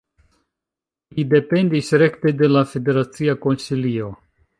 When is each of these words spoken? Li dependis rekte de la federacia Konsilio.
Li 1.17 1.25
dependis 1.33 1.91
rekte 2.03 2.33
de 2.39 2.49
la 2.53 2.63
federacia 2.73 3.37
Konsilio. 3.45 4.09